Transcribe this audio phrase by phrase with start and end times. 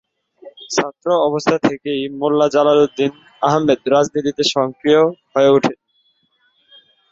[0.69, 3.11] ছাত্র অবস্থা থেকেই মোল্লা জালাল উদ্দীন
[3.41, 5.01] আহমেদ রাজনীতিতে সক্রিয়
[5.33, 5.77] হয়ে উঠেন।